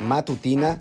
[0.00, 0.80] Matutina.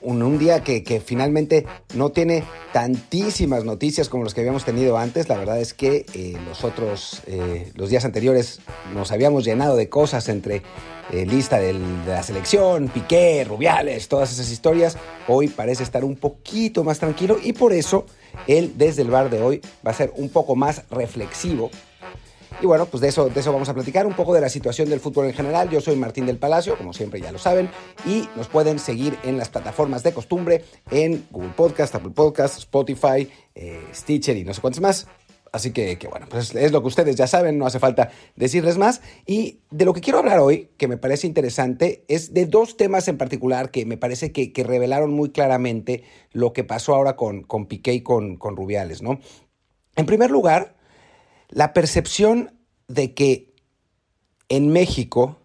[0.00, 5.28] Un, día que, finalmente no tiene tantísimas noticias como los que habíamos tenido antes.
[5.28, 8.60] La verdad es que eh, los otros, eh, días anteriores
[8.94, 10.62] nos habíamos llenado de cosas entre
[11.10, 11.74] eh, lista de
[12.06, 14.96] la selección, Piqué, Rubiales, todas esas historias.
[15.26, 18.06] Hoy parece estar un poquito más tranquilo y por eso
[18.46, 21.70] él desde el bar de hoy va a ser un poco más reflexivo
[22.60, 24.88] y bueno, pues de eso, de eso vamos a platicar, un poco de la situación
[24.88, 25.70] del fútbol en general.
[25.70, 27.68] Yo soy Martín del Palacio, como siempre ya lo saben,
[28.06, 33.28] y nos pueden seguir en las plataformas de costumbre, en Google Podcast, Apple Podcast, Spotify,
[33.54, 35.06] eh, Stitcher y no sé cuántos más.
[35.54, 38.76] Así que, que, bueno, pues es lo que ustedes ya saben, no hace falta decirles
[38.76, 39.02] más.
[39.24, 43.06] Y de lo que quiero hablar hoy, que me parece interesante, es de dos temas
[43.06, 46.02] en particular que me parece que, que revelaron muy claramente
[46.32, 49.20] lo que pasó ahora con, con Piqué y con, con Rubiales, ¿no?
[49.94, 50.73] En primer lugar,
[51.48, 53.54] la percepción de que
[54.48, 55.38] en México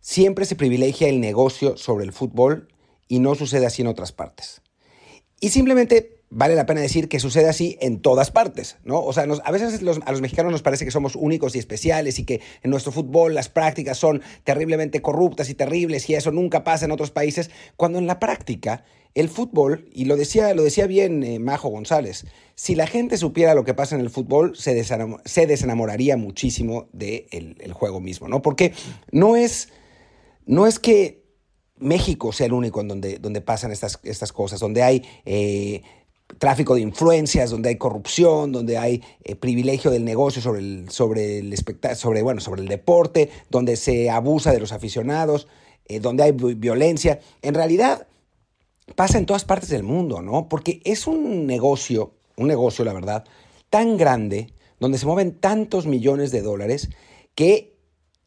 [0.00, 2.68] siempre se privilegia el negocio sobre el fútbol
[3.08, 4.62] y no sucede así en otras partes.
[5.40, 9.02] Y simplemente vale la pena decir que sucede así en todas partes, ¿no?
[9.02, 12.24] O sea, a veces a los mexicanos nos parece que somos únicos y especiales y
[12.24, 16.84] que en nuestro fútbol las prácticas son terriblemente corruptas y terribles y eso nunca pasa
[16.84, 21.24] en otros países, cuando en la práctica el fútbol, y lo decía, lo decía bien
[21.24, 25.20] eh, Majo González, si la gente supiera lo que pasa en el fútbol, se, desenamor,
[25.24, 28.40] se desenamoraría muchísimo del de el juego mismo, ¿no?
[28.40, 28.72] Porque
[29.10, 29.68] no es,
[30.46, 31.24] no es que
[31.76, 35.02] México sea el único en donde, donde pasan estas, estas cosas, donde hay...
[35.24, 35.82] Eh,
[36.38, 41.38] tráfico de influencias, donde hay corrupción, donde hay eh, privilegio del negocio sobre el, sobre
[41.38, 41.54] el
[41.94, 45.48] sobre, bueno, sobre el deporte, donde se abusa de los aficionados,
[45.86, 47.20] eh, donde hay violencia.
[47.42, 48.06] En realidad
[48.94, 50.48] pasa en todas partes del mundo, ¿no?
[50.48, 53.24] Porque es un negocio, un negocio, la verdad,
[53.70, 56.90] tan grande, donde se mueven tantos millones de dólares,
[57.34, 57.76] que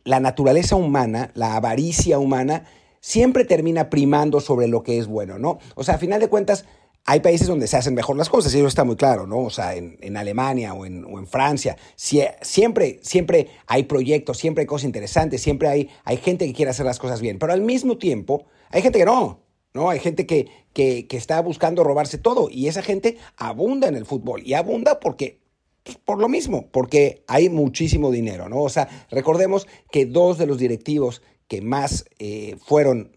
[0.03, 2.65] la naturaleza humana, la avaricia humana,
[2.99, 5.59] siempre termina primando sobre lo que es bueno, ¿no?
[5.75, 6.65] O sea, a final de cuentas,
[7.05, 9.39] hay países donde se hacen mejor las cosas, y eso está muy claro, ¿no?
[9.39, 14.37] O sea, en, en Alemania o en, o en Francia, si, siempre, siempre hay proyectos,
[14.37, 17.51] siempre hay cosas interesantes, siempre hay, hay gente que quiere hacer las cosas bien, pero
[17.51, 19.41] al mismo tiempo hay gente que no,
[19.73, 19.89] ¿no?
[19.89, 24.05] Hay gente que, que, que está buscando robarse todo, y esa gente abunda en el
[24.05, 25.43] fútbol, y abunda porque
[25.83, 28.61] pues, por lo mismo, porque hay muchísimo dinero, ¿no?
[28.61, 33.11] O sea, recordemos que dos de los directivos que más eh, fueron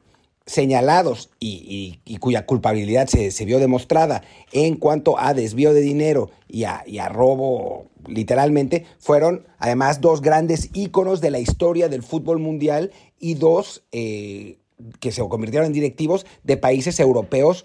[0.47, 6.65] señalados y, cuya culpabilidad se, se, vio demostrada en cuanto a desvío de dinero y
[6.65, 12.39] a, y a, robo, literalmente, fueron además dos grandes íconos de la historia del fútbol
[12.39, 14.59] mundial y dos eh,
[15.01, 17.65] que se convirtieron en directivos de países europeos,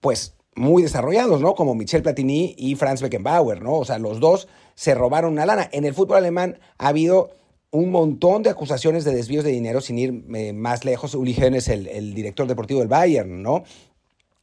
[0.00, 1.54] pues muy desarrollados, ¿no?
[1.54, 3.74] Como Michel Platini y Franz Beckenbauer, ¿no?
[3.74, 5.68] O sea, los dos se robaron una lana.
[5.72, 7.30] En el fútbol alemán ha habido
[7.74, 11.16] un montón de acusaciones de desvíos de dinero, sin ir eh, más lejos.
[11.16, 13.64] Uli Hoeneß, el, director deportivo del Bayern, ¿no?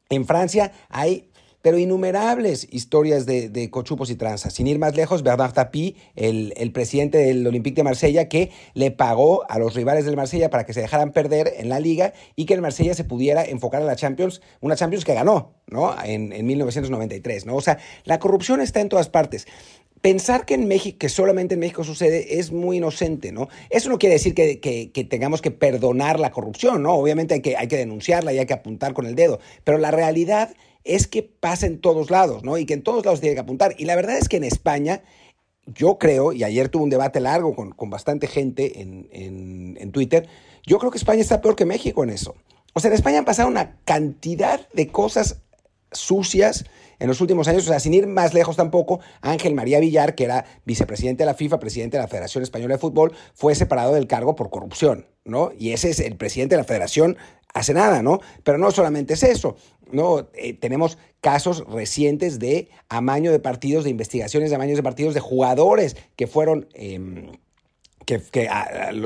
[0.09, 1.29] En Francia hay
[1.61, 4.55] pero innumerables historias de, de, cochupos y tranzas.
[4.55, 8.89] Sin ir más lejos, Bernard Tapie, el, el, presidente del Olympique de Marsella, que le
[8.89, 12.45] pagó a los rivales del Marsella para que se dejaran perder en la liga y
[12.45, 15.95] que el Marsella se pudiera enfocar a la Champions, una Champions que ganó, ¿no?
[16.03, 17.55] En, en 1993, ¿no?
[17.55, 19.45] O sea, la corrupción está en todas partes
[20.01, 23.47] pensar que en México, que solamente en México sucede, es muy inocente, ¿no?
[23.69, 26.93] Eso no quiere decir que, que, tengamos que perdonar la corrupción, ¿no?
[26.93, 29.91] Obviamente hay que, hay que denunciarla y hay que apuntar con el dedo, pero la
[29.91, 32.57] realidad es que pasa en todos lados, ¿no?
[32.57, 33.75] Y que en todos lados tiene que apuntar.
[33.77, 35.03] Y la verdad es que en España,
[35.67, 39.91] yo creo, y ayer tuve un debate largo con, con bastante gente en, en, en
[39.91, 40.27] Twitter,
[40.65, 42.35] yo creo que España está peor que México en eso.
[42.73, 45.41] O sea, en España han pasado una cantidad de cosas
[45.91, 46.65] sucias
[46.99, 50.23] en los últimos años, o sea, sin ir más lejos tampoco, Ángel María Villar, que
[50.23, 54.05] era vicepresidente de la FIFA, presidente de la Federación Española de Fútbol, fue separado del
[54.05, 55.51] cargo por corrupción, ¿no?
[55.57, 57.17] Y ese es el presidente de la federación
[57.55, 58.19] hace nada, ¿no?
[58.43, 59.55] Pero no solamente es eso,
[59.91, 60.27] ¿no?
[60.35, 65.19] Eh, tenemos casos recientes de amaño de partidos, de investigaciones de amaños de partidos de
[65.19, 66.67] jugadores que fueron...
[66.73, 67.31] Eh,
[68.05, 68.19] que,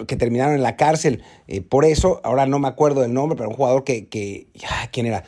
[0.07, 3.49] que, terminaron en la cárcel eh, por eso, ahora no me acuerdo del nombre, pero
[3.49, 5.23] un jugador que, que ya, ¿quién era?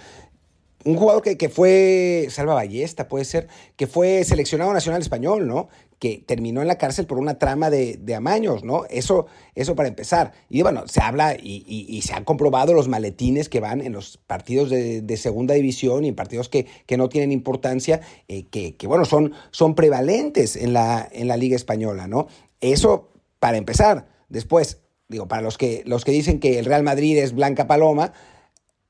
[0.88, 5.68] Un jugador que, que, fue, Salva Ballesta puede ser, que fue seleccionado nacional español, ¿no?
[6.00, 8.86] Que terminó en la cárcel por una trama de, de amaños, ¿no?
[8.89, 10.31] Eso, eso para empezar.
[10.48, 14.16] Y bueno, se habla y, y, se han comprobado los maletines que van en los
[14.16, 18.00] partidos de, de segunda división y en partidos que, que no tienen importancia,
[18.30, 22.28] eh, que, que, bueno, son, son prevalentes en la, en la Liga Española, ¿no?
[22.62, 24.07] Eso para empezar.
[24.30, 24.80] Después,
[25.10, 28.13] digo, para los que, los que dicen que el Real Madrid es Blanca Paloma,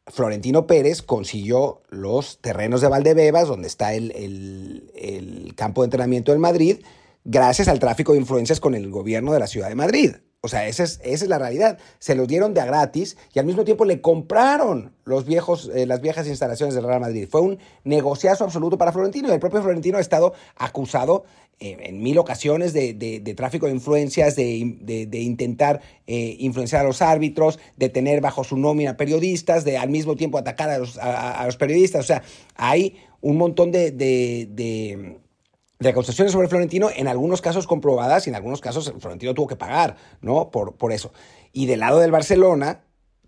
[0.07, 4.11] Florentino Pérez consiguió los terrenos de Valdebebas, donde está el,
[4.95, 6.77] el, campo de entrenamiento del Madrid,
[7.23, 10.15] gracias al tráfico de influencias con el gobierno de la Ciudad de Madrid.
[10.41, 11.79] O sea, esa es, esa es la realidad.
[11.97, 15.87] Se los dieron de a gratis y al mismo tiempo le compraron los viejos, eh,
[15.87, 17.27] las viejas instalaciones del Real Madrid.
[17.29, 21.25] Fue un negociazo absoluto para Florentino el propio Florentino ha estado acusado
[21.59, 24.57] eh, en mil ocasiones de, tráfico de influencias, de,
[25.13, 30.15] intentar eh, influenciar a los árbitros, de tener bajo su nómina periodistas, de al mismo
[30.15, 32.05] tiempo atacar a los, a los periodistas.
[32.05, 32.21] O sea,
[32.55, 33.91] hay un montón de
[35.79, 39.55] de acusaciones sobre Florentino, en algunos casos comprobadas y en algunos casos Florentino tuvo que
[39.55, 40.49] pagar, ¿no?
[40.49, 41.13] Por, por eso.
[41.53, 42.83] Y del lado del Barcelona,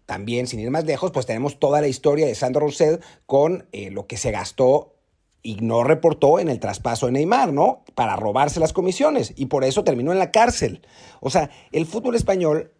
[0.06, 3.92] también, sin ir más lejos, pues tenemos toda la historia de Sandro Rousset con eh,
[3.92, 4.96] lo que se gastó
[5.44, 7.84] y no reportó en el traspaso de Neymar, ¿no?
[7.94, 10.81] Para robarse las comisiones y por eso terminó en la cárcel.
[11.22, 12.74] O sea, el fútbol español,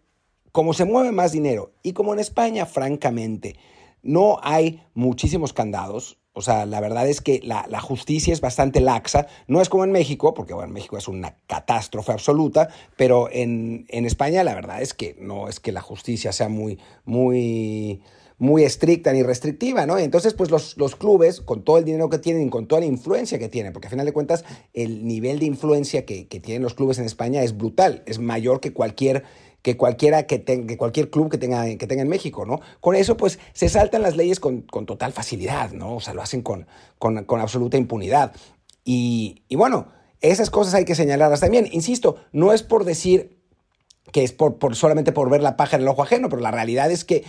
[0.50, 3.56] como se mueve más dinero y como en España, francamente,
[4.02, 9.26] no hay muchísimos candados, o sea, la verdad es que la, justicia es bastante laxa.
[9.48, 14.44] No es como en México, porque bueno, México es una catástrofe absoluta, pero en, España
[14.44, 18.00] la verdad es que no es que la justicia sea muy, muy,
[18.38, 19.98] muy estricta ni restrictiva, ¿no?
[19.98, 22.86] Entonces, pues los, los clubes, con todo el dinero que tienen y con toda la
[22.86, 26.62] influencia que tienen, porque a final de cuentas el nivel de influencia que, que tienen
[26.62, 29.24] los clubes en España es brutal, es mayor que cualquier
[29.62, 32.60] que cualquiera que tenga, cualquier club que tenga, que tenga en México, ¿no?
[32.80, 35.96] Con eso, pues, se saltan las leyes con, total facilidad, ¿no?
[35.96, 36.66] O sea, lo hacen con,
[36.98, 38.32] con, absoluta impunidad.
[38.84, 39.88] Y, bueno,
[40.20, 41.68] esas cosas hay que señalarlas también.
[41.70, 43.38] Insisto, no es por decir
[44.12, 46.50] que es por, por, solamente por ver la paja en el ojo ajeno, pero la
[46.50, 47.24] realidad es que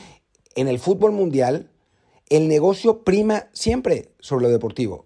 [0.56, 1.70] en el fútbol mundial
[2.30, 5.06] el negocio prima siempre sobre lo deportivo.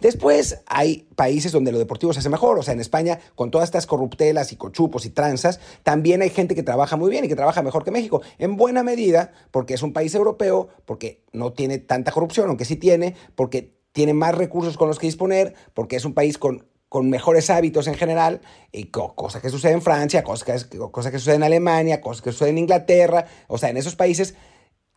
[0.00, 3.68] Después hay países donde lo deportivo se hace mejor, o sea, en España, con todas
[3.68, 7.36] estas corruptelas y cochupos y tranzas, también hay gente que trabaja muy bien y que
[7.36, 11.78] trabaja mejor que México, en buena medida, porque es un país europeo, porque no tiene
[11.78, 16.04] tanta corrupción, aunque sí tiene, porque tiene más recursos con los que disponer, porque es
[16.04, 18.40] un país con, con mejores hábitos en general,
[18.72, 22.32] y cosa que sucede en Francia, cosa que, cosa que sucede en Alemania, cosa que
[22.32, 24.34] sucede en Inglaterra, o sea, en esos países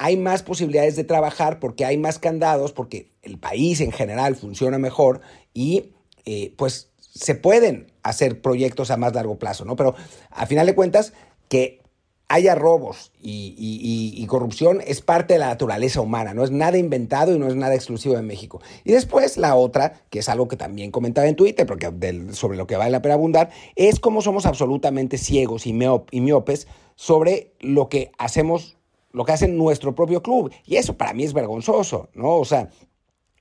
[0.04, 4.80] hay más posibilidades de trabajar porque hay más candados, porque el país en general funciona
[4.80, 5.22] mejor
[5.54, 5.92] y
[6.26, 9.76] eh, pues se pueden hacer proyectos a más largo plazo, ¿no?
[9.76, 9.94] Pero
[10.32, 11.14] a final de cuentas,
[11.50, 11.84] que
[12.30, 17.38] haya robos y, corrupción es parte de la naturaleza humana, no es nada inventado y
[17.38, 18.60] no es nada exclusivo de México.
[18.84, 21.92] Y después la otra, que es algo que también comentaba en Twitter, porque
[22.32, 25.78] sobre lo que vale la pena abundar, es cómo somos absolutamente ciegos y,
[26.12, 28.78] y miopes sobre lo que hacemos
[29.12, 30.52] lo que hace nuestro propio club.
[30.66, 32.38] Y eso para mí es vergonzoso, ¿no?
[32.38, 32.70] O sea,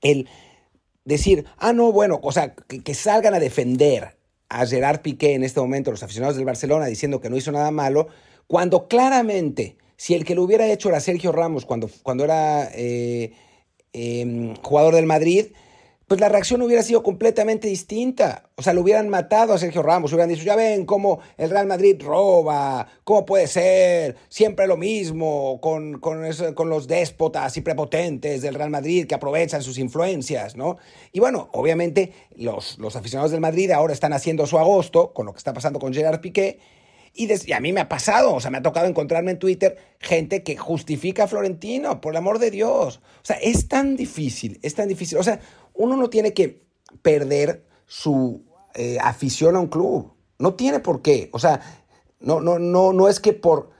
[0.01, 0.27] el
[1.05, 4.17] decir, ah, no, bueno, o sea, que, salgan a defender
[4.49, 7.71] a Gerard Piqué en este momento, los aficionados del Barcelona, diciendo que no hizo nada
[7.71, 8.07] malo,
[8.47, 13.33] cuando claramente, si el que lo hubiera hecho era Sergio Ramos cuando, cuando era eh,
[13.93, 15.47] em, jugador del Madrid,
[16.11, 18.49] pues la reacción hubiera sido completamente distinta.
[18.55, 21.67] O sea, lo hubieran matado a Sergio Ramos, hubieran dicho, ya ven cómo el Real
[21.67, 28.55] Madrid roba, cómo puede ser, siempre lo mismo, con, con, los déspotas y prepotentes del
[28.55, 30.75] Real Madrid que aprovechan sus influencias, ¿no?
[31.13, 35.31] Y bueno, obviamente los, los aficionados del Madrid ahora están haciendo su agosto con lo
[35.31, 36.59] que está pasando con Gerard Piqué
[37.13, 40.43] y, a mí me ha pasado, o sea, me ha tocado encontrarme en Twitter gente
[40.43, 43.01] que justifica a Florentino, por el amor de Dios.
[43.21, 45.17] O sea, es tan difícil, es tan difícil.
[45.17, 45.41] O sea,
[45.81, 46.63] uno no tiene que
[47.01, 48.43] perder su
[48.75, 50.13] eh, afición a un club.
[50.37, 51.29] No tiene por qué.
[51.33, 51.61] O sea,
[52.19, 53.71] no, no, no, no es que por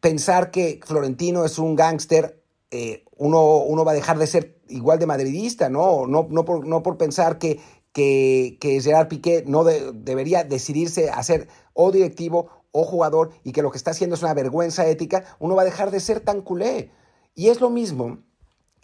[0.00, 4.98] pensar que Florentino es un gángster, eh, uno, uno va a dejar de ser igual
[4.98, 6.06] de madridista, ¿no?
[6.06, 7.60] No, no, por, no por pensar que,
[7.92, 13.62] que, que Gerard Piqué no debería decidirse a ser o directivo o jugador y que
[13.62, 16.40] lo que está haciendo es una vergüenza ética, uno va a dejar de ser tan
[16.40, 16.90] culé.
[17.34, 18.18] Y es lo mismo,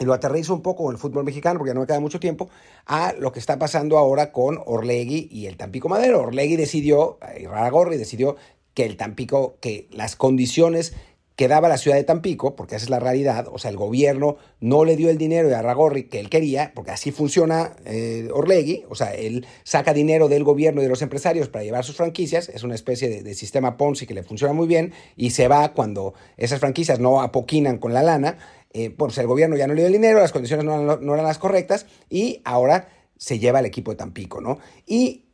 [0.00, 2.18] y lo aterrizo un poco en el fútbol mexicano, porque ya no me queda mucho
[2.18, 2.48] tiempo,
[2.86, 6.22] a lo que está pasando ahora con Orlegui y el Tampico Madero.
[6.22, 8.36] Orlegui decidió, y Raragorri decidió
[8.72, 10.94] que el Tampico, que las condiciones
[11.36, 14.36] que daba la ciudad de Tampico, porque esa es la realidad, o sea, el gobierno
[14.60, 18.84] no le dio el dinero de Arragorri que él quería, porque así funciona eh, Orlegui,
[18.90, 22.50] o sea, él saca dinero del gobierno y de los empresarios para llevar sus franquicias,
[22.50, 26.12] es una especie de, sistema Ponzi que le funciona muy bien, y se va cuando
[26.36, 28.36] esas franquicias no apoquinan con la lana,
[28.72, 31.26] eh, pues el gobierno ya no le dio el dinero, las condiciones no, no eran
[31.26, 34.58] las correctas, y ahora se lleva el equipo de Tampico, ¿no?
[34.86, 35.26] Y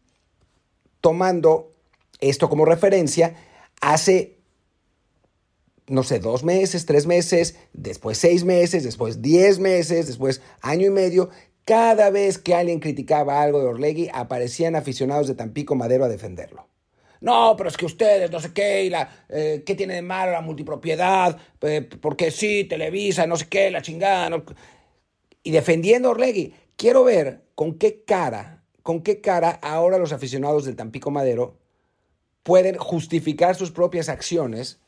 [1.00, 1.72] tomando
[2.20, 3.34] esto como referencia,
[3.80, 4.36] hace
[5.88, 10.90] no sé, dos meses, tres meses, después seis meses, después diez meses, después año y
[10.90, 11.30] medio,
[11.64, 16.66] cada vez que alguien criticaba algo de Orlegui, aparecían aficionados de Tampico Madero a defenderlo.
[17.20, 20.32] No, pero es que ustedes, no sé qué, y la, eh, ¿qué tiene de malo
[20.32, 21.36] la multipropiedad?
[21.62, 24.42] Eh, porque sí, Televisa, no sé qué, la chingada.
[25.42, 30.64] Y defendiendo a Orlegui, quiero ver con qué cara, con qué cara ahora los aficionados
[30.64, 31.56] del Tampico Madero
[32.42, 34.78] pueden justificar sus propias acciones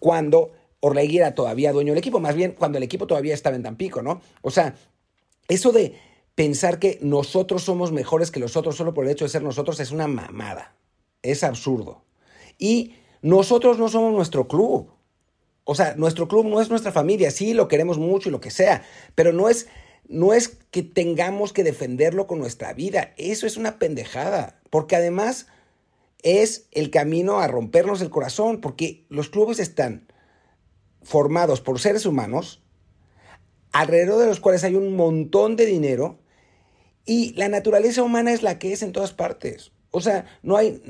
[0.00, 3.62] cuando Orlegui era todavía dueño del equipo, más bien cuando el equipo todavía estaba en
[3.62, 4.20] Tampico, ¿no?
[4.42, 4.74] O sea,
[5.46, 5.94] eso de
[6.34, 9.78] pensar que nosotros somos mejores que los otros solo por el hecho de ser nosotros
[9.78, 10.74] es una mamada.
[11.22, 12.02] Es absurdo.
[12.58, 14.90] Y nosotros no somos nuestro club.
[15.64, 18.50] O sea, nuestro club no es nuestra familia, sí, lo queremos mucho y lo que
[18.50, 18.82] sea,
[19.14, 19.68] pero no es,
[20.08, 23.12] no es que tengamos que defenderlo con nuestra vida.
[23.16, 25.46] Eso es una pendejada, porque además
[26.22, 30.08] es el camino a rompernos el corazón, porque los clubes están
[31.02, 32.62] formados por seres humanos,
[33.72, 36.18] alrededor de los cuales hay un montón de dinero,
[37.04, 39.72] y la naturaleza humana es la que es en todas partes.
[39.90, 40.80] O sea, no hay,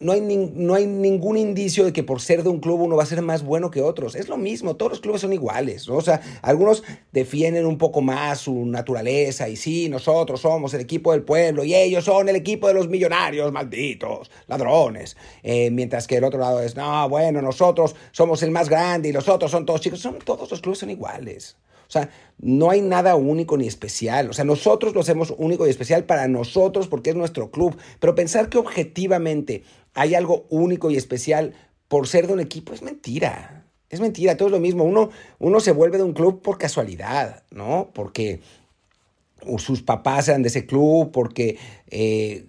[0.00, 0.20] no hay,
[0.54, 3.20] no hay ningún indicio de que por ser de un club uno va a ser
[3.20, 4.14] más bueno que otros.
[4.14, 5.90] Es lo mismo, todos los clubes son iguales.
[5.90, 6.82] O sea, algunos
[7.12, 11.74] defienden un poco más su naturaleza y sí, nosotros somos el equipo del pueblo y
[11.74, 15.18] ellos son el equipo de los millonarios, malditos, ladrones.
[15.42, 19.12] Eh, mientras que el otro lado es, no, bueno, nosotros somos el más grande y
[19.12, 20.00] los otros son todos chicos.
[20.00, 21.56] Son, todos los clubes son iguales.
[21.90, 24.30] O sea, no hay nada único ni especial.
[24.30, 27.76] O sea, nosotros lo hacemos único y especial para nosotros porque es nuestro club.
[27.98, 31.52] Pero pensar que objetivamente hay algo único y especial
[31.88, 33.66] por ser de un equipo es mentira.
[33.88, 34.84] Es mentira, todo es lo mismo.
[34.84, 37.90] Uno, uno se vuelve de un club por casualidad, ¿no?
[37.92, 38.38] Porque
[39.58, 41.58] sus papás eran de ese club, porque
[41.90, 42.44] eh,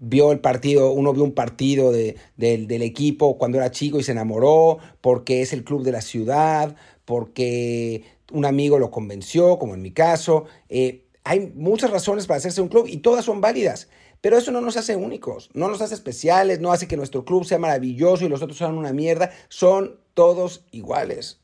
[0.00, 4.12] vio el partido, uno vio un partido de, del equipo cuando era chico y se
[4.12, 9.82] enamoró, porque es el club de la ciudad, porque un amigo lo convenció, como en
[9.82, 10.44] mi caso.
[10.68, 13.88] Eh, hay muchas razones para hacerse un club y todas son válidas.
[14.20, 17.44] Pero eso no nos hace únicos, no nos hace especiales, no hace que nuestro club
[17.44, 19.30] sea maravilloso y los otros sean una mierda.
[19.48, 21.40] Son todos iguales.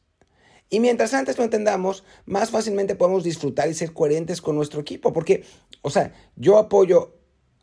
[0.71, 5.13] Y mientras antes lo entendamos, más fácilmente podemos disfrutar y ser coherentes con nuestro equipo.
[5.13, 5.45] Porque,
[5.83, 7.15] o sea, yo apoyo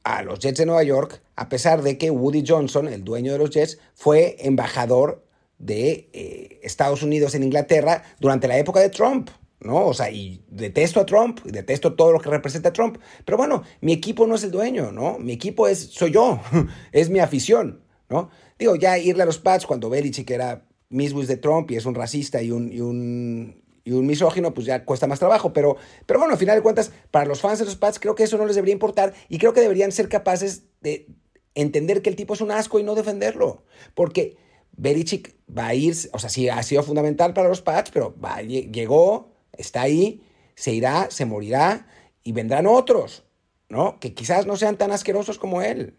[0.03, 3.39] a los Jets de Nueva York, a pesar de que Woody Johnson, el dueño de
[3.39, 5.25] los Jets, fue embajador
[5.61, 9.29] de eh, Estados Unidos en Inglaterra durante la época de Trump.
[9.59, 9.85] ¿no?
[9.85, 13.61] O sea, y detesto a Trump, detesto todo lo que representa a Trump, pero bueno,
[13.79, 15.19] mi equipo no es el dueño, ¿no?
[15.19, 16.41] Mi equipo es, soy yo,
[16.91, 18.31] es mi afición, ¿no?
[18.57, 21.93] Digo, ya irle a los Pats cuando Belichick era mismo de Trump y es un
[21.93, 25.77] racista y un, y un, y un misógino, pues ya cuesta más trabajo, pero,
[26.07, 28.39] pero bueno, al final de cuentas, para los fans de los Pats creo que eso
[28.39, 31.07] no les debería importar y creo que deberían ser capaces de
[31.53, 33.63] entender que el tipo es un asco y no defenderlo,
[33.93, 34.37] porque
[34.77, 38.41] Belichick va a ir, o sea, sí ha sido fundamental para los Pats, pero va,
[38.41, 40.23] llegó, está ahí,
[40.55, 41.87] se irá, se morirá
[42.23, 43.23] y vendrán otros,
[43.69, 43.99] ¿no?
[43.99, 45.97] Que quizás no sean tan asquerosos como él.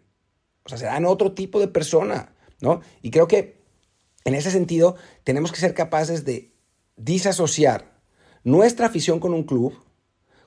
[0.65, 2.81] O sea, serán otro tipo de persona, ¿no?
[3.01, 3.61] Y creo que
[4.25, 6.53] en ese sentido tenemos que ser capaces de
[6.95, 7.99] disasociar
[8.43, 9.73] nuestra afición con un club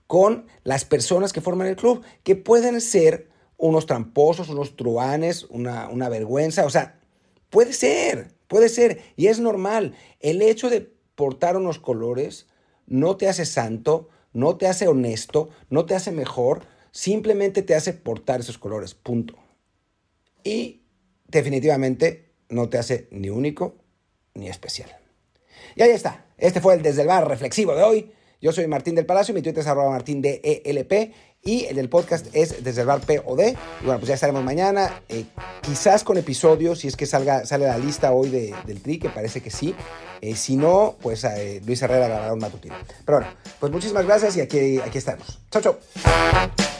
[0.07, 5.89] con las personas que forman el club, que pueden ser unos tramposos, unos truanes, una,
[5.89, 7.01] una vergüenza, o sea,
[7.51, 9.95] Puede ser, puede ser, y es normal.
[10.21, 12.47] El hecho de portar unos colores
[12.87, 17.93] no te hace santo, no te hace honesto, no te hace mejor, simplemente te hace
[17.93, 19.35] portar esos colores, punto.
[20.45, 20.83] Y
[21.27, 23.77] definitivamente no te hace ni único
[24.35, 24.91] ni especial.
[25.75, 28.13] Y ahí está, este fue el Desde el Bar reflexivo de hoy.
[28.41, 31.13] Yo soy Martín del Palacio, mi Twitter es arroba martín de ELP
[31.43, 33.41] y el del podcast es desde el POD.
[33.41, 35.25] Y bueno, pues ya estaremos mañana, eh,
[35.63, 39.41] quizás con episodios, si es que salga, sale la lista hoy del TRI, que parece
[39.41, 39.75] que sí.
[40.21, 42.75] Eh, si no, pues eh, Luis Herrera grabará un matutino.
[43.05, 45.39] Pero bueno, pues muchísimas gracias y aquí, aquí estamos.
[45.51, 46.76] Chao, chao.